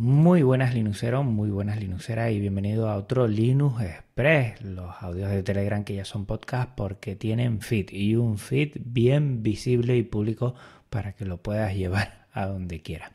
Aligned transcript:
Muy 0.00 0.44
buenas 0.44 0.74
Linuxeros, 0.74 1.24
muy 1.24 1.50
buenas 1.50 1.80
Linuxeras 1.80 2.30
y 2.30 2.38
bienvenido 2.38 2.88
a 2.88 2.94
otro 2.94 3.26
Linux 3.26 3.82
Express, 3.82 4.62
los 4.62 4.94
audios 5.00 5.28
de 5.28 5.42
Telegram 5.42 5.82
que 5.82 5.96
ya 5.96 6.04
son 6.04 6.24
podcast 6.24 6.70
porque 6.76 7.16
tienen 7.16 7.60
feed 7.60 7.90
y 7.90 8.14
un 8.14 8.38
feed 8.38 8.76
bien 8.84 9.42
visible 9.42 9.96
y 9.96 10.04
público 10.04 10.54
para 10.88 11.14
que 11.14 11.24
lo 11.24 11.38
puedas 11.38 11.74
llevar 11.74 12.28
a 12.32 12.46
donde 12.46 12.80
quieras. 12.80 13.10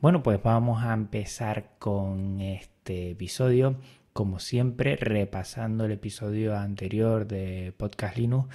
Bueno, 0.00 0.24
pues 0.24 0.42
vamos 0.42 0.82
a 0.82 0.92
empezar 0.92 1.70
con 1.78 2.40
este 2.40 3.12
episodio, 3.12 3.76
como 4.12 4.40
siempre, 4.40 4.96
repasando 4.96 5.84
el 5.84 5.92
episodio 5.92 6.56
anterior 6.56 7.28
de 7.28 7.72
Podcast 7.76 8.16
Linux. 8.16 8.48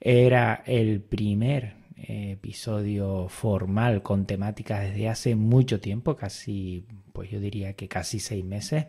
Era 0.00 0.64
el 0.66 1.00
primer 1.00 1.74
episodio 2.08 3.28
formal 3.28 4.02
con 4.02 4.26
temáticas 4.26 4.82
desde 4.82 5.08
hace 5.08 5.34
mucho 5.36 5.80
tiempo, 5.80 6.16
casi, 6.16 6.86
pues 7.20 7.30
yo 7.30 7.38
diría 7.38 7.74
que 7.74 7.86
casi 7.86 8.18
seis 8.18 8.42
meses. 8.46 8.86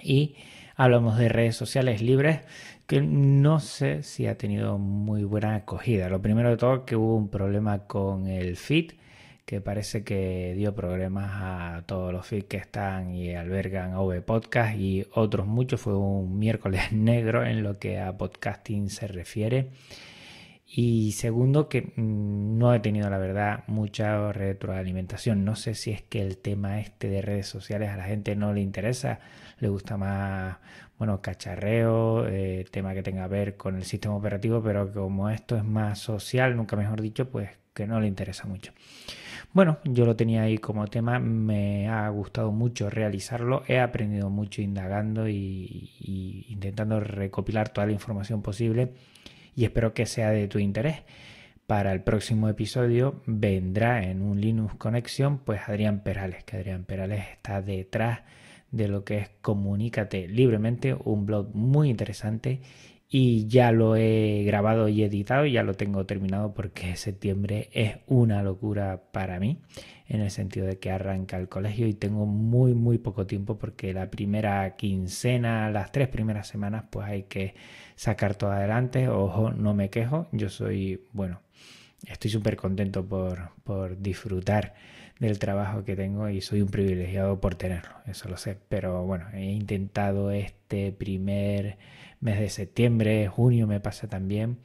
Y 0.00 0.36
hablamos 0.76 1.18
de 1.18 1.28
redes 1.28 1.56
sociales 1.56 2.00
libres, 2.00 2.38
que 2.86 3.00
no 3.00 3.58
sé 3.58 4.04
si 4.04 4.28
ha 4.28 4.38
tenido 4.38 4.78
muy 4.78 5.24
buena 5.24 5.56
acogida. 5.56 6.08
Lo 6.08 6.22
primero 6.22 6.50
de 6.50 6.56
todo 6.56 6.84
que 6.84 6.94
hubo 6.94 7.16
un 7.16 7.28
problema 7.28 7.88
con 7.88 8.28
el 8.28 8.56
feed, 8.56 8.92
que 9.44 9.60
parece 9.60 10.04
que 10.04 10.54
dio 10.56 10.72
problemas 10.72 11.32
a 11.34 11.82
todos 11.84 12.12
los 12.12 12.24
feeds 12.24 12.46
que 12.46 12.58
están 12.58 13.12
y 13.12 13.34
albergan 13.34 13.94
OV 13.96 14.22
Podcast 14.22 14.78
y 14.78 15.04
otros 15.12 15.48
muchos. 15.48 15.80
Fue 15.80 15.96
un 15.96 16.38
miércoles 16.38 16.92
negro 16.92 17.44
en 17.44 17.64
lo 17.64 17.80
que 17.80 17.98
a 17.98 18.16
podcasting 18.16 18.88
se 18.88 19.08
refiere. 19.08 19.70
Y 20.72 21.12
segundo, 21.12 21.68
que 21.68 21.92
mm, 21.96 22.58
no 22.58 22.72
he 22.72 22.78
tenido, 22.78 23.10
la 23.10 23.18
verdad, 23.18 23.64
mucha 23.66 24.32
retroalimentación. 24.32 25.44
No 25.44 25.56
sé 25.56 25.74
si 25.74 25.90
es 25.90 26.02
que 26.02 26.22
el 26.22 26.38
tema 26.38 26.80
este 26.80 27.08
de 27.08 27.22
redes 27.22 27.48
sociales 27.48 27.90
a 27.90 27.96
la 27.96 28.04
gente 28.04 28.36
no 28.36 28.52
le 28.52 28.60
interesa, 28.60 29.18
le 29.58 29.68
gusta 29.68 29.96
más, 29.96 30.58
bueno, 30.96 31.20
cacharreo, 31.20 32.28
eh, 32.28 32.64
tema 32.70 32.94
que 32.94 33.02
tenga 33.02 33.24
que 33.24 33.34
ver 33.34 33.56
con 33.56 33.76
el 33.76 33.84
sistema 33.84 34.14
operativo, 34.14 34.62
pero 34.62 34.92
como 34.92 35.28
esto 35.28 35.56
es 35.56 35.64
más 35.64 35.98
social, 35.98 36.56
nunca 36.56 36.76
mejor 36.76 37.00
dicho, 37.00 37.28
pues 37.28 37.50
que 37.74 37.88
no 37.88 38.00
le 38.00 38.06
interesa 38.06 38.46
mucho. 38.46 38.72
Bueno, 39.52 39.78
yo 39.84 40.06
lo 40.06 40.14
tenía 40.14 40.42
ahí 40.42 40.58
como 40.58 40.86
tema, 40.86 41.18
me 41.18 41.88
ha 41.88 42.08
gustado 42.10 42.52
mucho 42.52 42.90
realizarlo, 42.90 43.64
he 43.66 43.80
aprendido 43.80 44.30
mucho 44.30 44.62
indagando 44.62 45.28
y 45.28 46.46
intentando 46.48 47.00
recopilar 47.00 47.70
toda 47.70 47.86
la 47.88 47.92
información 47.92 48.42
posible 48.42 48.92
y 49.54 49.64
espero 49.64 49.94
que 49.94 50.06
sea 50.06 50.30
de 50.30 50.48
tu 50.48 50.58
interés. 50.58 51.02
Para 51.66 51.92
el 51.92 52.02
próximo 52.02 52.48
episodio 52.48 53.22
vendrá 53.26 54.02
en 54.04 54.22
un 54.22 54.40
Linux 54.40 54.74
Conexión 54.74 55.38
pues 55.38 55.60
Adrián 55.66 56.02
Perales, 56.02 56.42
que 56.44 56.56
Adrián 56.56 56.84
Perales 56.84 57.24
está 57.30 57.62
detrás 57.62 58.20
de 58.70 58.88
lo 58.88 59.04
que 59.04 59.18
es 59.18 59.30
Comunícate 59.40 60.28
Libremente, 60.28 60.94
un 60.94 61.26
blog 61.26 61.54
muy 61.54 61.90
interesante 61.90 62.60
y 63.12 63.48
ya 63.48 63.72
lo 63.72 63.96
he 63.96 64.44
grabado 64.46 64.88
y 64.88 65.02
editado, 65.02 65.44
ya 65.44 65.64
lo 65.64 65.74
tengo 65.74 66.06
terminado 66.06 66.54
porque 66.54 66.94
septiembre 66.96 67.68
es 67.72 67.96
una 68.06 68.42
locura 68.44 69.02
para 69.12 69.40
mí, 69.40 69.58
en 70.06 70.20
el 70.20 70.30
sentido 70.30 70.66
de 70.66 70.78
que 70.78 70.92
arranca 70.92 71.36
el 71.36 71.48
colegio 71.48 71.88
y 71.88 71.94
tengo 71.94 72.24
muy 72.26 72.72
muy 72.74 72.98
poco 72.98 73.26
tiempo 73.26 73.58
porque 73.58 73.92
la 73.92 74.10
primera 74.10 74.76
quincena, 74.76 75.70
las 75.70 75.90
tres 75.90 76.08
primeras 76.08 76.46
semanas, 76.46 76.84
pues 76.90 77.06
hay 77.08 77.24
que 77.24 77.54
sacar 77.96 78.36
todo 78.36 78.52
adelante, 78.52 79.08
ojo, 79.08 79.50
no 79.50 79.74
me 79.74 79.90
quejo, 79.90 80.28
yo 80.30 80.48
soy, 80.48 81.02
bueno, 81.12 81.40
estoy 82.06 82.30
súper 82.30 82.56
contento 82.56 83.04
por, 83.06 83.50
por 83.64 84.00
disfrutar 84.00 84.74
del 85.20 85.38
trabajo 85.38 85.84
que 85.84 85.94
tengo 85.94 86.28
y 86.30 86.40
soy 86.40 86.62
un 86.62 86.68
privilegiado 86.68 87.40
por 87.40 87.54
tenerlo, 87.54 87.92
eso 88.06 88.28
lo 88.28 88.36
sé, 88.38 88.56
pero 88.68 89.04
bueno, 89.04 89.26
he 89.34 89.44
intentado 89.44 90.30
este 90.32 90.92
primer 90.92 91.78
mes 92.20 92.40
de 92.40 92.48
septiembre, 92.48 93.28
junio 93.28 93.66
me 93.66 93.80
pasa 93.80 94.08
también 94.08 94.58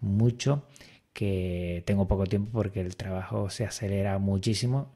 mucho 0.00 0.68
que 1.14 1.82
tengo 1.86 2.06
poco 2.08 2.26
tiempo 2.26 2.50
porque 2.52 2.80
el 2.80 2.96
trabajo 2.96 3.50
se 3.50 3.64
acelera 3.64 4.18
muchísimo 4.18 4.94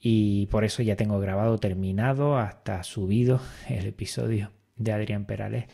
y 0.00 0.46
por 0.46 0.64
eso 0.64 0.82
ya 0.82 0.96
tengo 0.96 1.18
grabado, 1.20 1.58
terminado, 1.58 2.38
hasta 2.38 2.82
subido 2.84 3.40
el 3.68 3.86
episodio 3.86 4.52
de 4.76 4.92
Adrián 4.92 5.26
Perales 5.26 5.64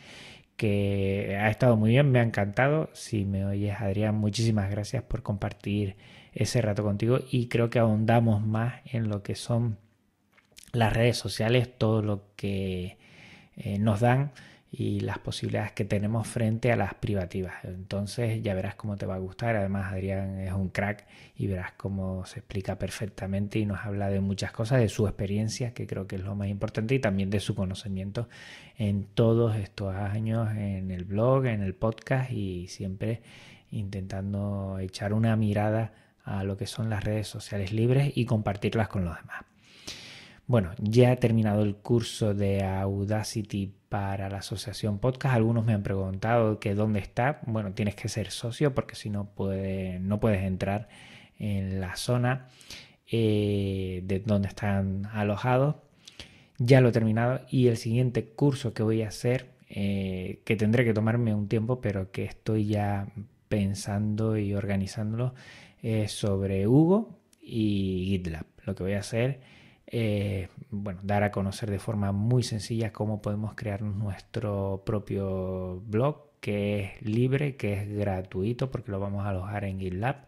que 0.59 1.37
ha 1.39 1.49
estado 1.49 1.77
muy 1.77 1.91
bien, 1.91 2.11
me 2.11 2.19
ha 2.19 2.23
encantado. 2.23 2.89
Si 2.91 3.23
me 3.23 3.45
oyes 3.45 3.79
Adrián, 3.79 4.15
muchísimas 4.15 4.69
gracias 4.69 5.03
por 5.03 5.23
compartir 5.23 5.95
ese 6.33 6.61
rato 6.61 6.83
contigo 6.83 7.19
y 7.31 7.47
creo 7.47 7.69
que 7.69 7.79
ahondamos 7.79 8.45
más 8.45 8.81
en 8.83 9.07
lo 9.07 9.23
que 9.23 9.35
son 9.35 9.77
las 10.73 10.91
redes 10.91 11.15
sociales, 11.15 11.69
todo 11.77 12.01
lo 12.01 12.25
que 12.35 12.97
eh, 13.55 13.79
nos 13.79 14.01
dan 14.01 14.33
y 14.71 14.99
las 14.99 15.17
posibilidades 15.17 15.71
que 15.71 15.83
tenemos 15.83 16.27
frente 16.27 16.71
a 16.71 16.75
las 16.75 16.93
privativas. 16.93 17.55
Entonces 17.63 18.43
ya 18.43 18.53
verás 18.53 18.75
cómo 18.75 18.97
te 18.97 19.05
va 19.05 19.15
a 19.15 19.19
gustar. 19.19 19.55
Además 19.55 19.91
Adrián 19.91 20.39
es 20.39 20.53
un 20.53 20.69
crack 20.69 21.07
y 21.35 21.47
verás 21.47 21.71
cómo 21.71 22.25
se 22.25 22.39
explica 22.39 22.77
perfectamente 22.77 23.57
y 23.59 23.65
nos 23.65 23.79
habla 23.79 24.09
de 24.09 24.19
muchas 24.19 24.51
cosas, 24.51 24.79
de 24.79 24.89
su 24.89 25.07
experiencia, 25.07 25.73
que 25.73 25.87
creo 25.87 26.05
que 26.07 26.17
es 26.17 26.23
lo 26.23 26.35
más 26.35 26.49
importante, 26.49 26.95
y 26.95 26.99
también 26.99 27.29
de 27.29 27.39
su 27.39 27.55
conocimiento 27.55 28.29
en 28.77 29.05
todos 29.05 29.55
estos 29.55 29.95
años 29.95 30.51
en 30.51 30.91
el 30.91 31.03
blog, 31.03 31.47
en 31.47 31.63
el 31.63 31.73
podcast 31.73 32.31
y 32.31 32.67
siempre 32.67 33.21
intentando 33.71 34.77
echar 34.79 35.13
una 35.13 35.35
mirada 35.35 35.93
a 36.23 36.43
lo 36.43 36.57
que 36.57 36.67
son 36.67 36.89
las 36.89 37.03
redes 37.03 37.27
sociales 37.27 37.73
libres 37.73 38.11
y 38.15 38.25
compartirlas 38.25 38.87
con 38.87 39.03
los 39.05 39.15
demás. 39.15 39.45
Bueno, 40.49 40.71
ya 40.79 41.11
he 41.11 41.15
terminado 41.15 41.61
el 41.61 41.75
curso 41.75 42.33
de 42.33 42.63
Audacity 42.63 43.71
para 43.87 44.29
la 44.29 44.39
asociación 44.39 44.97
podcast. 44.97 45.35
Algunos 45.35 45.63
me 45.63 45.73
han 45.73 45.83
preguntado 45.83 46.59
que 46.59 46.73
dónde 46.73 47.01
está. 47.01 47.39
Bueno, 47.45 47.73
tienes 47.73 47.93
que 47.93 48.09
ser 48.09 48.31
socio 48.31 48.73
porque 48.73 48.95
si 48.95 49.11
no, 49.11 49.29
no 50.01 50.19
puedes 50.19 50.43
entrar 50.43 50.89
en 51.37 51.79
la 51.79 51.95
zona 51.97 52.47
eh, 53.11 54.01
de 54.05 54.21
donde 54.21 54.47
están 54.47 55.05
alojados. 55.13 55.75
Ya 56.57 56.81
lo 56.81 56.89
he 56.89 56.93
terminado 56.93 57.41
y 57.51 57.67
el 57.67 57.77
siguiente 57.77 58.25
curso 58.25 58.73
que 58.73 58.81
voy 58.81 59.03
a 59.03 59.09
hacer, 59.09 59.51
eh, 59.69 60.41
que 60.45 60.55
tendré 60.55 60.83
que 60.83 60.95
tomarme 60.95 61.35
un 61.35 61.47
tiempo, 61.47 61.79
pero 61.79 62.11
que 62.11 62.23
estoy 62.23 62.65
ya 62.65 63.07
pensando 63.49 64.35
y 64.35 64.55
organizándolo, 64.55 65.35
es 65.83 66.11
sobre 66.11 66.67
Hugo 66.67 67.19
y 67.39 68.07
GitLab. 68.07 68.47
Lo 68.65 68.73
que 68.73 68.81
voy 68.81 68.93
a 68.93 69.01
hacer 69.01 69.58
eh, 69.91 70.49
bueno, 70.69 70.99
dar 71.03 71.23
a 71.23 71.31
conocer 71.31 71.71
de 71.71 71.79
forma 71.79 72.11
muy 72.11 72.43
sencilla 72.43 72.93
cómo 72.93 73.21
podemos 73.21 73.55
crear 73.55 73.81
nuestro 73.81 74.83
propio 74.85 75.81
blog 75.87 76.29
que 76.39 76.79
es 76.79 77.01
libre, 77.01 77.57
que 77.57 77.73
es 77.73 77.89
gratuito 77.89 78.69
porque 78.69 78.91
lo 78.91 78.99
vamos 78.99 79.25
a 79.25 79.29
alojar 79.29 79.65
en 79.65 79.79
GitLab 79.79 80.27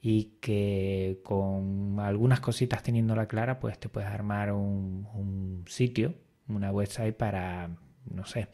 y 0.00 0.38
que 0.40 1.20
con 1.22 2.00
algunas 2.00 2.40
cositas 2.40 2.82
teniéndola 2.82 3.26
clara 3.26 3.60
pues 3.60 3.78
te 3.78 3.90
puedes 3.90 4.08
armar 4.08 4.52
un, 4.52 5.06
un 5.12 5.64
sitio, 5.68 6.14
una 6.48 6.72
website 6.72 7.14
para, 7.14 7.70
no 8.10 8.24
sé, 8.24 8.48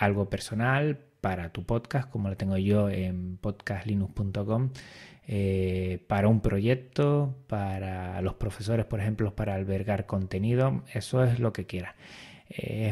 algo 0.00 0.28
personal, 0.28 0.98
para 1.20 1.50
tu 1.50 1.64
podcast, 1.64 2.10
como 2.10 2.28
lo 2.28 2.36
tengo 2.36 2.56
yo 2.56 2.88
en 2.88 3.38
podcastlinux.com, 3.38 4.70
eh, 5.28 6.02
para 6.08 6.28
un 6.28 6.40
proyecto, 6.40 7.36
para 7.48 8.20
los 8.22 8.34
profesores, 8.34 8.86
por 8.86 9.00
ejemplo, 9.00 9.36
para 9.36 9.54
albergar 9.54 10.06
contenido, 10.06 10.82
eso 10.94 11.22
es 11.22 11.38
lo 11.38 11.52
que 11.52 11.66
quieras. 11.66 11.94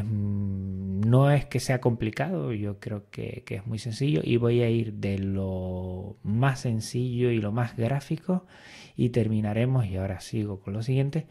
no 0.05 1.31
es 1.31 1.45
que 1.45 1.59
sea 1.59 1.81
complicado, 1.81 2.53
yo 2.53 2.79
creo 2.79 3.09
que, 3.09 3.43
es 3.47 3.65
muy 3.65 3.79
sencillo 3.79 4.21
y 4.23 4.37
voy 4.37 4.61
a 4.61 4.69
ir 4.69 4.93
de 4.93 5.17
lo 5.17 6.17
más 6.21 6.61
sencillo 6.61 7.31
y 7.31 7.39
lo 7.39 7.51
más 7.51 7.75
gráfico 7.75 8.45
y 8.95 9.09
terminaremos, 9.09 9.87
y 9.87 9.97
ahora 9.97 10.19
sigo 10.19 10.59
con 10.59 10.73
lo 10.73 10.83
siguiente, 10.83 11.25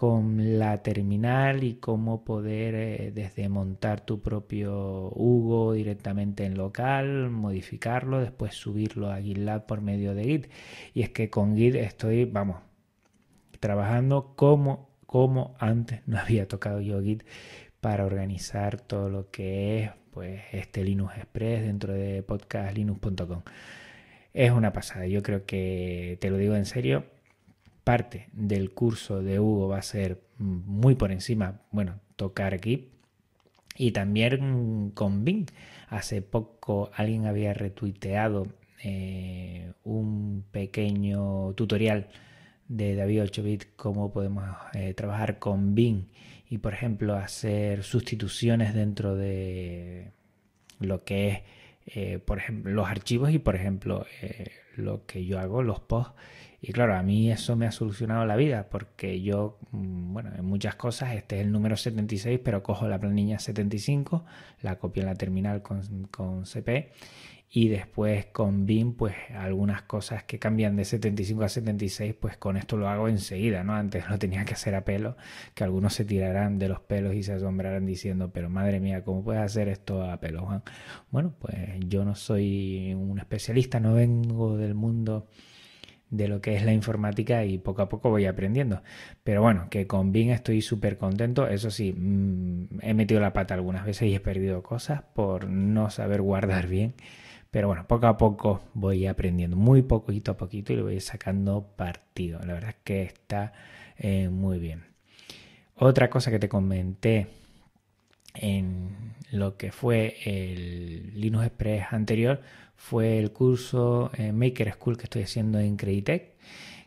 con 0.00 0.58
la 0.58 0.82
terminal 0.82 1.62
y 1.62 1.74
cómo 1.74 2.24
poder 2.24 2.74
eh, 2.74 3.12
desde 3.14 3.50
montar 3.50 4.00
tu 4.00 4.22
propio 4.22 5.10
Hugo 5.14 5.74
directamente 5.74 6.46
en 6.46 6.56
local, 6.56 7.28
modificarlo, 7.28 8.18
después 8.18 8.54
subirlo 8.54 9.10
a 9.12 9.20
GitLab 9.20 9.66
por 9.66 9.82
medio 9.82 10.14
de 10.14 10.24
Git. 10.24 10.46
Y 10.94 11.02
es 11.02 11.10
que 11.10 11.28
con 11.28 11.54
Git 11.54 11.74
estoy, 11.74 12.24
vamos, 12.24 12.62
trabajando 13.60 14.32
como, 14.36 14.88
como 15.04 15.54
antes 15.58 16.00
no 16.06 16.18
había 16.18 16.48
tocado 16.48 16.80
yo 16.80 17.02
Git 17.02 17.22
para 17.82 18.06
organizar 18.06 18.80
todo 18.80 19.10
lo 19.10 19.30
que 19.30 19.84
es 19.84 19.90
pues 20.12 20.40
este 20.52 20.82
Linux 20.82 21.14
Express 21.18 21.60
dentro 21.60 21.92
de 21.92 22.22
podcastlinux.com. 22.22 23.42
Es 24.32 24.50
una 24.50 24.72
pasada, 24.72 25.06
yo 25.06 25.22
creo 25.22 25.44
que 25.44 26.16
te 26.22 26.30
lo 26.30 26.38
digo 26.38 26.56
en 26.56 26.64
serio, 26.64 27.04
parte 27.84 28.28
del 28.32 28.72
curso 28.72 29.22
de 29.22 29.40
Hugo 29.40 29.68
va 29.68 29.78
a 29.78 29.82
ser 29.82 30.22
muy 30.38 30.94
por 30.94 31.12
encima, 31.12 31.62
bueno, 31.70 32.00
tocar 32.16 32.54
aquí. 32.54 32.90
Y 33.76 33.92
también 33.92 34.90
con 34.94 35.24
Bing. 35.24 35.46
Hace 35.88 36.22
poco 36.22 36.90
alguien 36.94 37.26
había 37.26 37.54
retuiteado 37.54 38.46
eh, 38.82 39.72
un 39.84 40.44
pequeño 40.50 41.52
tutorial 41.54 42.08
de 42.68 42.94
David 42.94 43.24
8bit 43.24 43.66
cómo 43.76 44.10
podemos 44.10 44.44
eh, 44.72 44.94
trabajar 44.94 45.38
con 45.38 45.74
Bing 45.74 46.06
y 46.48 46.58
por 46.58 46.72
ejemplo 46.72 47.14
hacer 47.14 47.82
sustituciones 47.82 48.72
dentro 48.74 49.16
de 49.16 50.12
lo 50.78 51.04
que 51.04 51.28
es 51.28 51.42
eh, 51.94 52.18
por 52.20 52.38
ejemplo 52.38 52.72
los 52.72 52.88
archivos 52.88 53.32
y 53.32 53.38
por 53.38 53.54
ejemplo 53.54 54.06
lo 54.76 55.04
que 55.04 55.26
yo 55.26 55.38
hago 55.40 55.62
los 55.62 55.80
posts 55.80 56.14
y 56.60 56.72
claro 56.72 56.94
a 56.94 57.02
mí 57.02 57.30
eso 57.30 57.56
me 57.56 57.66
ha 57.66 57.72
solucionado 57.72 58.24
la 58.26 58.36
vida 58.36 58.68
porque 58.68 59.22
yo 59.22 59.58
mm, 59.70 60.12
bueno 60.12 60.30
en 60.36 60.44
muchas 60.44 60.74
cosas 60.74 61.14
este 61.14 61.36
es 61.36 61.46
el 61.46 61.52
número 61.52 61.76
76 61.76 62.40
pero 62.44 62.62
cojo 62.62 62.88
la 62.88 62.98
planilla 62.98 63.38
75 63.38 64.24
la 64.62 64.78
copio 64.78 65.02
en 65.02 65.08
la 65.08 65.14
terminal 65.14 65.62
con, 65.62 66.08
con 66.10 66.44
CP 66.44 66.92
y 67.52 67.68
después 67.68 68.26
con 68.26 68.64
BIM 68.64 68.94
pues 68.94 69.14
algunas 69.34 69.82
cosas 69.82 70.22
que 70.22 70.38
cambian 70.38 70.76
de 70.76 70.84
75 70.84 71.42
a 71.42 71.48
76 71.48 72.14
pues 72.14 72.36
con 72.36 72.56
esto 72.56 72.76
lo 72.76 72.88
hago 72.88 73.08
enseguida 73.08 73.64
no 73.64 73.74
antes 73.74 74.08
lo 74.08 74.18
tenía 74.18 74.44
que 74.44 74.54
hacer 74.54 74.74
a 74.76 74.84
pelo 74.84 75.16
que 75.54 75.64
algunos 75.64 75.94
se 75.94 76.04
tirarán 76.04 76.58
de 76.58 76.68
los 76.68 76.80
pelos 76.80 77.14
y 77.14 77.24
se 77.24 77.32
asombrarán 77.32 77.86
diciendo 77.86 78.30
pero 78.32 78.50
madre 78.50 78.78
mía 78.78 79.02
cómo 79.02 79.24
puedes 79.24 79.42
hacer 79.42 79.68
esto 79.68 80.04
a 80.04 80.20
pelo 80.20 80.44
Juan 80.44 80.62
bueno 81.10 81.34
pues 81.40 81.56
yo 81.80 82.04
no 82.04 82.14
soy 82.14 82.94
un 82.94 83.18
especialista 83.18 83.80
no 83.80 83.94
vengo 83.94 84.56
del 84.56 84.74
mundo 84.74 85.26
de 86.10 86.28
lo 86.28 86.40
que 86.40 86.56
es 86.56 86.64
la 86.64 86.72
informática 86.72 87.44
y 87.44 87.58
poco 87.58 87.82
a 87.82 87.88
poco 87.88 88.10
voy 88.10 88.26
aprendiendo. 88.26 88.82
Pero 89.24 89.42
bueno, 89.42 89.68
que 89.70 89.86
con 89.86 90.12
BIM 90.12 90.30
estoy 90.30 90.60
súper 90.62 90.96
contento. 90.96 91.48
Eso 91.48 91.70
sí, 91.70 91.92
mm, 91.92 92.80
he 92.82 92.94
metido 92.94 93.20
la 93.20 93.32
pata 93.32 93.54
algunas 93.54 93.84
veces 93.84 94.08
y 94.08 94.14
he 94.14 94.20
perdido 94.20 94.62
cosas 94.62 95.02
por 95.14 95.48
no 95.48 95.90
saber 95.90 96.20
guardar 96.22 96.66
bien 96.66 96.94
pero 97.50 97.66
bueno, 97.66 97.86
poco 97.86 98.06
a 98.06 98.16
poco 98.16 98.62
voy 98.74 99.06
aprendiendo, 99.06 99.56
muy 99.56 99.82
poquito 99.82 100.32
a 100.32 100.36
poquito 100.36 100.72
y 100.72 100.76
le 100.76 100.82
voy 100.82 101.00
sacando 101.00 101.66
partido. 101.76 102.38
La 102.40 102.54
verdad 102.54 102.70
es 102.70 102.76
que 102.84 103.02
está 103.02 103.52
eh, 103.98 104.28
muy 104.28 104.58
bien. 104.58 104.84
Otra 105.74 106.10
cosa 106.10 106.30
que 106.30 106.38
te 106.38 106.48
comenté 106.48 107.26
en 108.34 108.99
lo 109.30 109.56
que 109.56 109.72
fue 109.72 110.16
el 110.24 111.20
Linux 111.20 111.46
Express 111.46 111.92
anterior 111.92 112.40
fue 112.76 113.18
el 113.18 113.32
curso 113.32 114.10
eh, 114.16 114.32
Maker 114.32 114.72
School 114.72 114.96
que 114.96 115.04
estoy 115.04 115.22
haciendo 115.22 115.58
en 115.58 115.76
Creditec 115.76 116.36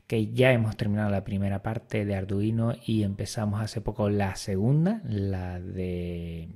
que 0.07 0.27
ya 0.33 0.51
hemos 0.51 0.75
terminado 0.75 1.09
la 1.09 1.23
primera 1.23 1.63
parte 1.63 2.05
de 2.05 2.15
Arduino 2.15 2.73
y 2.85 3.03
empezamos 3.03 3.61
hace 3.61 3.81
poco 3.81 4.09
la 4.09 4.35
segunda, 4.35 5.01
la 5.05 5.59
de 5.59 6.49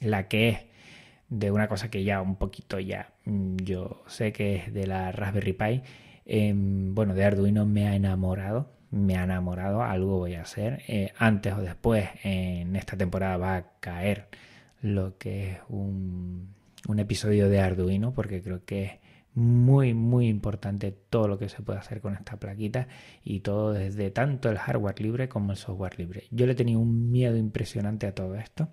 la 0.00 0.28
que 0.28 0.48
es 0.48 0.58
de 1.28 1.50
una 1.50 1.68
cosa 1.68 1.90
que 1.90 2.04
ya 2.04 2.20
un 2.20 2.36
poquito 2.36 2.78
ya 2.80 3.12
mm, 3.24 3.56
yo 3.56 4.02
sé 4.06 4.32
que 4.32 4.56
es 4.56 4.72
de 4.72 4.86
la 4.86 5.12
Raspberry 5.12 5.52
Pi. 5.52 5.82
Em, 6.24 6.94
bueno, 6.94 7.14
de 7.14 7.24
Arduino 7.24 7.66
me 7.66 7.88
ha 7.88 7.96
enamorado, 7.96 8.70
me 8.90 9.16
ha 9.16 9.24
enamorado, 9.24 9.82
algo 9.82 10.18
voy 10.18 10.34
a 10.34 10.42
hacer. 10.42 10.82
Eh, 10.88 11.12
antes 11.18 11.54
o 11.54 11.60
después, 11.60 12.08
en 12.22 12.76
esta 12.76 12.96
temporada 12.96 13.36
va 13.36 13.56
a 13.56 13.72
caer 13.80 14.28
lo 14.82 15.16
que 15.16 15.52
es 15.52 15.58
un, 15.68 16.54
un 16.88 16.98
episodio 16.98 17.48
de 17.48 17.60
Arduino, 17.60 18.12
porque 18.12 18.42
creo 18.42 18.64
que 18.64 18.84
es 18.84 18.92
muy 19.34 19.94
muy 19.94 20.28
importante 20.28 20.92
todo 20.92 21.26
lo 21.26 21.38
que 21.38 21.48
se 21.48 21.62
puede 21.62 21.78
hacer 21.78 22.00
con 22.00 22.14
esta 22.14 22.36
plaquita 22.36 22.88
y 23.24 23.40
todo 23.40 23.72
desde 23.72 24.10
tanto 24.10 24.50
el 24.50 24.58
hardware 24.58 25.00
libre 25.00 25.28
como 25.28 25.52
el 25.52 25.58
software 25.58 25.98
libre. 25.98 26.24
Yo 26.30 26.46
le 26.46 26.54
tenía 26.54 26.78
un 26.78 27.10
miedo 27.10 27.36
impresionante 27.36 28.06
a 28.06 28.14
todo 28.14 28.34
esto 28.36 28.68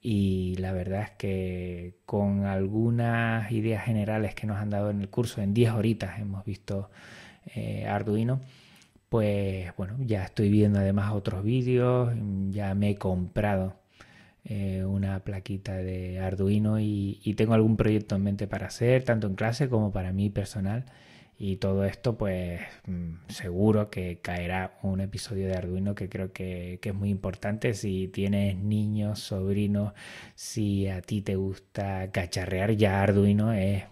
y 0.00 0.56
la 0.56 0.72
verdad 0.72 1.02
es 1.02 1.10
que 1.12 1.98
con 2.06 2.44
algunas 2.46 3.50
ideas 3.52 3.84
generales 3.84 4.34
que 4.34 4.46
nos 4.46 4.58
han 4.58 4.70
dado 4.70 4.90
en 4.90 5.00
el 5.00 5.10
curso, 5.10 5.42
en 5.42 5.54
10 5.54 5.72
horitas 5.72 6.18
hemos 6.18 6.44
visto 6.44 6.90
eh, 7.54 7.86
Arduino, 7.86 8.40
pues 9.08 9.74
bueno, 9.76 9.96
ya 10.00 10.24
estoy 10.24 10.50
viendo 10.50 10.78
además 10.78 11.12
otros 11.12 11.44
vídeos, 11.44 12.12
ya 12.50 12.74
me 12.74 12.90
he 12.90 12.96
comprado 12.96 13.83
eh, 14.44 14.84
una 14.84 15.20
plaquita 15.20 15.76
de 15.76 16.20
Arduino 16.20 16.78
y, 16.78 17.20
y, 17.24 17.34
tengo 17.34 17.54
algún 17.54 17.76
proyecto 17.76 18.16
en 18.16 18.24
mente 18.24 18.46
para 18.46 18.66
hacer, 18.66 19.04
tanto 19.04 19.26
en 19.26 19.34
clase 19.34 19.68
como 19.68 19.92
para 19.92 20.12
mí 20.12 20.30
personal. 20.30 20.84
Y 21.36 21.56
todo 21.56 21.84
esto, 21.84 22.16
pues 22.16 22.60
mm, 22.86 23.28
seguro 23.28 23.90
que 23.90 24.20
caerá 24.20 24.78
un 24.82 25.00
episodio 25.00 25.48
de 25.48 25.54
Arduino 25.56 25.94
que 25.94 26.08
creo 26.08 26.32
que, 26.32 26.78
es 26.82 26.94
muy 26.94 27.10
importante. 27.10 27.74
Si 27.74 28.08
tienes 28.08 28.56
niños, 28.56 29.18
sobrinos, 29.20 29.94
si 30.36 30.86
a 30.88 31.02
ti 31.02 31.22
te 31.22 31.34
gusta 31.36 32.10
cacharrear, 32.12 32.72
ya 32.76 33.02
Arduino 33.02 33.52
es 33.52 33.84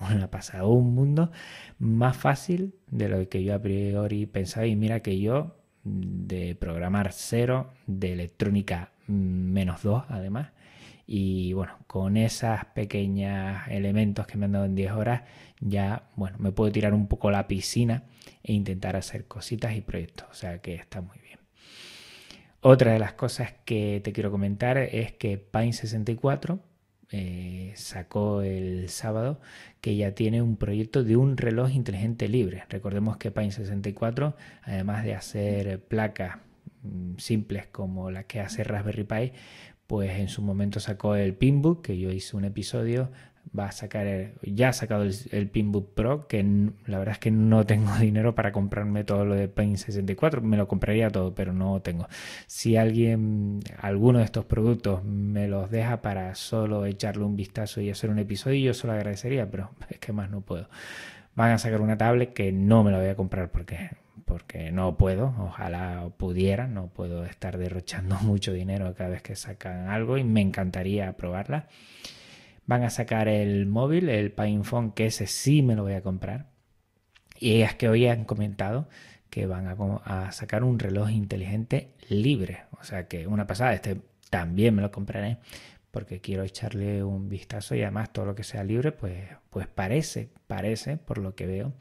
una 0.00 0.30
pasada, 0.30 0.64
un 0.66 0.94
mundo 0.94 1.32
más 1.78 2.16
fácil 2.16 2.74
de 2.90 3.08
lo 3.08 3.28
que 3.28 3.42
yo 3.42 3.54
a 3.54 3.58
priori 3.60 4.26
pensaba. 4.26 4.66
Y 4.66 4.76
mira 4.76 5.00
que 5.00 5.18
yo 5.18 5.56
de 5.84 6.54
programar 6.54 7.12
cero, 7.12 7.72
de 7.86 8.12
electrónica 8.12 8.92
menos 9.08 9.82
dos 9.82 10.04
además, 10.08 10.48
y 11.06 11.52
bueno, 11.52 11.78
con 11.86 12.16
esos 12.16 12.64
pequeños 12.74 13.62
elementos 13.68 14.26
que 14.26 14.36
me 14.36 14.46
han 14.46 14.52
dado 14.52 14.64
en 14.64 14.74
10 14.74 14.92
horas, 14.92 15.22
ya 15.60 16.08
bueno, 16.16 16.36
me 16.38 16.50
puedo 16.50 16.72
tirar 16.72 16.94
un 16.94 17.06
poco 17.06 17.30
la 17.30 17.46
piscina 17.46 18.04
e 18.42 18.52
intentar 18.52 18.96
hacer 18.96 19.26
cositas 19.26 19.76
y 19.76 19.80
proyectos. 19.82 20.26
O 20.30 20.34
sea 20.34 20.60
que 20.60 20.74
está 20.74 21.00
muy 21.00 21.18
bien. 21.18 21.38
Otra 22.60 22.92
de 22.92 22.98
las 22.98 23.12
cosas 23.12 23.54
que 23.64 24.00
te 24.02 24.12
quiero 24.12 24.32
comentar 24.32 24.78
es 24.78 25.12
que 25.12 25.40
Pine64 25.52 26.58
eh, 27.12 27.72
sacó 27.76 28.42
el 28.42 28.88
sábado 28.88 29.40
que 29.80 29.94
ya 29.94 30.12
tiene 30.12 30.42
un 30.42 30.56
proyecto 30.56 31.04
de 31.04 31.16
un 31.16 31.36
reloj 31.36 31.70
inteligente 31.70 32.28
libre. 32.28 32.64
Recordemos 32.68 33.16
que 33.18 33.32
Pine64, 33.32 34.34
además 34.62 35.04
de 35.04 35.14
hacer 35.14 35.80
placas 35.84 36.38
mm, 36.38 36.55
simples 37.18 37.66
como 37.66 38.10
las 38.10 38.26
que 38.26 38.40
hace 38.40 38.64
Raspberry 38.64 39.04
Pi, 39.04 39.32
pues 39.86 40.18
en 40.18 40.28
su 40.28 40.42
momento 40.42 40.80
sacó 40.80 41.14
el 41.16 41.34
Pinbook, 41.34 41.82
que 41.82 41.98
yo 41.98 42.10
hice 42.10 42.36
un 42.36 42.44
episodio, 42.44 43.10
va 43.56 43.66
a 43.66 43.72
sacar, 43.72 44.32
ya 44.42 44.70
ha 44.70 44.72
sacado 44.72 45.04
el, 45.04 45.48
Pinbook 45.48 45.94
Pro, 45.94 46.26
que 46.26 46.42
la 46.86 46.98
verdad 46.98 47.12
es 47.12 47.18
que 47.18 47.30
no 47.30 47.64
tengo 47.64 47.94
dinero 48.00 48.34
para 48.34 48.52
comprarme 48.52 49.04
todo 49.04 49.24
lo 49.24 49.34
de 49.34 49.48
Paint 49.48 49.76
64, 49.76 50.42
me 50.42 50.56
lo 50.56 50.68
compraría 50.68 51.10
todo, 51.10 51.34
pero 51.34 51.52
no 51.52 51.80
tengo. 51.80 52.08
Si 52.46 52.76
alguien, 52.76 53.60
alguno 53.80 54.18
de 54.18 54.24
estos 54.24 54.44
productos 54.44 55.04
me 55.04 55.48
los 55.48 55.70
deja 55.70 56.02
para 56.02 56.34
solo 56.34 56.86
echarle 56.86 57.24
un 57.24 57.36
vistazo 57.36 57.80
y 57.80 57.90
hacer 57.90 58.10
un 58.10 58.18
episodio, 58.18 58.66
yo 58.66 58.74
solo 58.74 58.94
agradecería, 58.94 59.50
pero 59.50 59.70
es 59.90 59.98
que 59.98 60.12
más 60.12 60.30
no 60.30 60.40
puedo. 60.40 60.68
Van 61.34 61.52
a 61.52 61.58
sacar 61.58 61.80
una 61.80 61.98
tablet 61.98 62.32
que 62.32 62.50
no 62.52 62.82
me 62.82 62.90
la 62.90 62.98
voy 62.98 63.08
a 63.08 63.16
comprar 63.16 63.50
porque 63.50 63.90
porque 64.24 64.72
no 64.72 64.96
puedo, 64.96 65.34
ojalá 65.38 66.10
pudiera, 66.16 66.66
no 66.66 66.88
puedo 66.88 67.24
estar 67.24 67.58
derrochando 67.58 68.16
mucho 68.22 68.52
dinero 68.52 68.94
cada 68.94 69.10
vez 69.10 69.22
que 69.22 69.36
sacan 69.36 69.88
algo 69.88 70.18
y 70.18 70.24
me 70.24 70.40
encantaría 70.40 71.16
probarla. 71.16 71.68
Van 72.66 72.82
a 72.82 72.90
sacar 72.90 73.28
el 73.28 73.66
móvil, 73.66 74.08
el 74.08 74.32
PinePhone, 74.32 74.92
que 74.92 75.06
ese 75.06 75.26
sí 75.26 75.62
me 75.62 75.76
lo 75.76 75.84
voy 75.84 75.92
a 75.92 76.02
comprar. 76.02 76.46
Y 77.38 77.52
ellas 77.52 77.74
que 77.74 77.88
hoy 77.88 78.06
han 78.08 78.24
comentado 78.24 78.88
que 79.30 79.46
van 79.46 79.66
a, 79.66 80.32
sacar 80.32 80.64
un 80.64 80.78
reloj 80.78 81.10
inteligente 81.10 81.92
libre. 82.08 82.64
O 82.80 82.84
sea 82.84 83.06
que 83.06 83.26
una 83.26 83.46
pasada, 83.46 83.74
este 83.74 84.00
también 84.30 84.74
me 84.74 84.82
lo 84.82 84.90
compraré 84.90 85.38
porque 85.90 86.20
quiero 86.20 86.42
echarle 86.42 87.04
un 87.04 87.28
vistazo 87.28 87.74
y 87.74 87.82
además 87.82 88.12
todo 88.12 88.26
lo 88.26 88.34
que 88.34 88.44
sea 88.44 88.64
libre, 88.64 88.92
pues, 88.92 89.28
pues 89.50 89.66
parece, 89.66 90.30
parece, 90.46 90.96
por 90.96 91.18
lo 91.18 91.34
que 91.34 91.46
veo, 91.46 91.72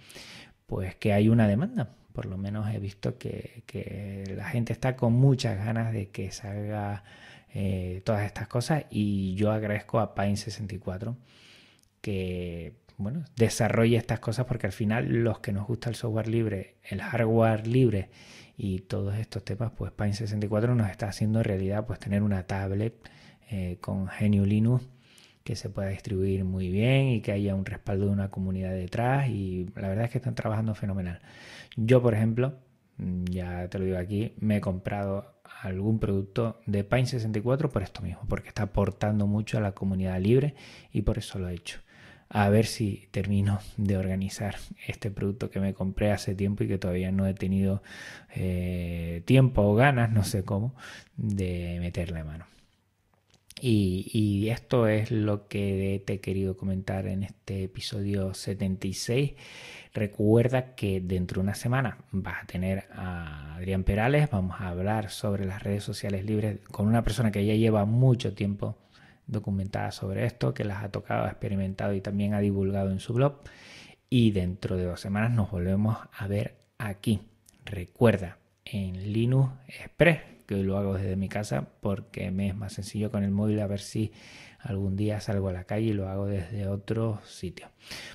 pues 0.67 0.95
que 0.95 1.13
hay 1.13 1.29
una 1.29 1.47
demanda 1.47 1.89
por 2.15 2.25
lo 2.25 2.37
menos 2.37 2.73
he 2.73 2.79
visto 2.79 3.17
que, 3.17 3.63
la 4.35 4.45
gente 4.45 4.71
está 4.71 4.95
con 4.95 5.13
muchas 5.13 5.57
ganas 5.57 5.91
de 5.91 6.09
que 6.09 6.31
salga 6.31 7.03
eh, 7.53 8.01
todas 8.05 8.25
estas 8.25 8.47
cosas. 8.47 8.85
Y 8.89 9.35
yo 9.35 9.51
agradezco 9.51 9.99
a 9.99 10.15
Pine64 10.15 11.15
que 12.01 12.73
bueno, 12.97 13.25
desarrolle 13.35 13.97
estas 13.97 14.19
cosas 14.21 14.45
porque 14.45 14.67
al 14.67 14.73
final 14.73 15.23
los 15.23 15.39
que 15.39 15.51
nos 15.51 15.67
gusta 15.67 15.89
el 15.89 15.95
software 15.95 16.29
libre, 16.29 16.77
el 16.83 17.01
hardware 17.01 17.67
libre 17.67 18.09
y 18.57 18.79
todos 18.79 19.15
estos 19.17 19.43
temas, 19.43 19.73
pues 19.75 19.91
Pine64 19.91 20.73
nos 20.75 20.89
está 20.89 21.09
haciendo 21.09 21.43
realidad 21.43 21.85
pues 21.85 21.99
tener 21.99 22.23
una 22.23 22.43
tablet 22.43 22.95
eh, 23.51 23.77
con 23.81 24.05
GNU 24.05 24.45
Linux 24.45 24.87
que 25.45 25.55
se 25.55 25.69
pueda 25.69 25.89
distribuir 25.89 26.43
muy 26.43 26.69
bien 26.69 27.07
y 27.07 27.21
que 27.21 27.31
haya 27.31 27.53
un 27.53 27.65
respaldo 27.65 28.07
de 28.07 28.11
una 28.11 28.31
comunidad 28.31 28.73
detrás 28.73 29.29
y 29.29 29.67
la 29.75 29.89
verdad 29.89 30.05
es 30.05 30.11
que 30.11 30.17
están 30.17 30.33
trabajando 30.33 30.73
fenomenal. 30.73 31.21
Yo, 31.77 32.01
por 32.01 32.15
ejemplo, 32.15 32.57
mm, 32.97 33.25
ya 33.25 33.69
te 33.69 33.77
lo 33.79 33.85
digo 33.85 33.97
aquí, 33.99 34.33
me 34.39 34.57
he 34.57 34.61
comprado 34.61 35.35
algún 35.61 35.99
producto 35.99 36.61
de 36.65 36.83
Pine 36.83 37.05
64 37.05 37.69
por 37.69 37.83
esto 37.83 38.01
mismo, 38.01 38.21
porque 38.27 38.47
está 38.49 38.63
aportando 38.63 39.27
mucho 39.27 39.59
a 39.59 39.61
la 39.61 39.73
comunidad 39.73 40.19
libre 40.19 40.55
y 40.91 41.03
por 41.03 41.19
eso 41.19 41.37
lo 41.37 41.47
he 41.47 41.53
hecho. 41.53 41.79
A 42.27 42.49
ver 42.49 42.65
si 42.65 43.07
termino 43.11 43.59
de 43.77 43.97
organizar 43.97 44.55
este 44.87 45.11
producto 45.11 45.51
que 45.51 45.59
me 45.59 45.75
compré 45.75 46.11
hace 46.11 46.33
tiempo 46.33 46.63
y 46.63 46.67
que 46.67 46.79
todavía 46.79 47.11
no 47.11 47.27
he 47.27 47.35
tenido 47.35 47.83
eh, 48.33 49.21
tiempo 49.25 49.61
o 49.61 49.75
ganas, 49.75 50.11
no 50.11 50.23
sé 50.23 50.43
cómo, 50.43 50.73
de 51.17 51.77
meterle 51.81 52.23
mano. 52.23 52.45
Y, 53.67 54.49
esto 54.51 54.87
es 54.87 55.09
lo 55.09 55.47
que 55.47 56.03
te 56.05 56.13
he 56.13 56.19
querido 56.19 56.55
comentar 56.55 57.07
en 57.07 57.23
este 57.23 57.63
episodio 57.63 58.35
76. 58.35 59.33
Recuerda 59.91 60.75
que 60.75 61.01
dentro 61.01 61.41
de 61.41 61.45
una 61.45 61.55
semana 61.55 61.97
vas 62.11 62.43
a 62.43 62.45
tener 62.45 62.85
a 62.93 63.55
Adrián 63.55 63.83
Perales. 63.83 64.29
Vamos 64.29 64.61
a 64.61 64.69
hablar 64.69 65.09
sobre 65.09 65.45
las 65.45 65.63
redes 65.63 65.83
sociales 65.83 66.25
libres 66.25 66.59
con 66.69 66.85
una 66.85 67.03
persona 67.03 67.31
que 67.31 67.43
ya 67.43 67.55
lleva 67.55 67.85
mucho 67.85 68.35
tiempo 68.35 68.77
documentada 69.25 69.91
sobre 69.91 70.27
esto, 70.27 70.53
que 70.53 70.63
las 70.63 70.83
ha 70.83 70.91
tocado, 70.91 71.25
ha 71.25 71.29
experimentado 71.29 71.95
y 71.95 72.01
también 72.01 72.35
ha 72.35 72.41
divulgado 72.41 72.91
en 72.91 72.99
su 72.99 73.13
blog. 73.13 73.39
Y 74.11 74.29
dentro 74.29 74.77
de 74.77 74.83
dos 74.83 74.99
semanas 74.99 75.31
nos 75.31 75.49
volvemos 75.49 75.97
a 76.15 76.27
ver 76.27 76.55
aquí. 76.77 77.21
Recuerda, 77.65 78.37
en 78.63 79.11
Linux 79.11 79.53
Express 79.67 80.34
que 80.45 80.55
hoy 80.55 80.63
lo 80.63 80.77
hago 80.77 80.95
desde 80.95 81.15
mi 81.15 81.29
casa 81.29 81.67
porque 81.81 82.31
me 82.31 82.47
es 82.47 82.55
más 82.55 82.73
sencillo 82.73 83.11
con 83.11 83.23
el 83.23 83.31
móvil 83.31 83.59
a 83.59 83.67
ver 83.67 83.79
si 83.79 84.11
algún 84.59 84.95
día 84.95 85.19
salgo 85.21 85.49
a 85.49 85.53
la 85.53 85.65
calle 85.65 85.87
y 85.87 85.93
lo 85.93 86.09
hago 86.09 86.25
desde 86.25 86.67
otro 86.67 87.21
sitio. 87.23 87.69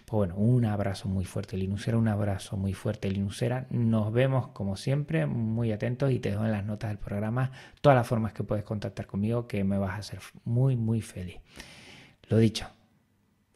Pues 0.04 0.16
bueno, 0.16 0.36
un 0.36 0.64
abrazo 0.64 1.08
muy 1.08 1.24
fuerte 1.24 1.56
Linuxera, 1.56 1.96
un 1.96 2.08
abrazo 2.08 2.56
muy 2.56 2.74
fuerte 2.74 3.10
Linuxera. 3.10 3.66
Nos 3.70 4.12
vemos 4.12 4.48
como 4.48 4.76
siempre, 4.76 5.26
muy 5.26 5.70
atentos 5.70 6.10
y 6.10 6.18
te 6.18 6.30
dejo 6.30 6.44
en 6.44 6.52
las 6.52 6.64
notas 6.64 6.90
del 6.90 6.98
programa 6.98 7.52
todas 7.80 7.96
las 7.96 8.06
formas 8.06 8.32
que 8.32 8.42
puedes 8.42 8.64
contactar 8.64 9.06
conmigo 9.06 9.46
que 9.46 9.62
me 9.62 9.78
vas 9.78 9.92
a 9.92 9.96
hacer 9.98 10.18
muy 10.44 10.76
muy 10.76 11.00
feliz. 11.00 11.38
Lo 12.28 12.38
dicho, 12.38 12.66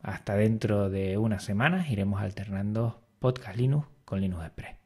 hasta 0.03 0.35
dentro 0.35 0.91
de 0.91 1.19
unas 1.19 1.43
semanas 1.43 1.91
iremos 1.91 2.21
alternando 2.21 3.03
Podcast 3.19 3.57
Linux 3.57 3.89
con 4.05 4.21
Linux 4.21 4.45
Express. 4.45 4.77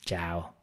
Chao. 0.00 0.59